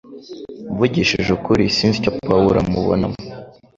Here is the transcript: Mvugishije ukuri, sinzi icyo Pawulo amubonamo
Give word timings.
Mvugishije 0.73 1.29
ukuri, 1.37 1.63
sinzi 1.75 1.97
icyo 1.99 2.11
Pawulo 2.27 2.57
amubonamo 2.63 3.17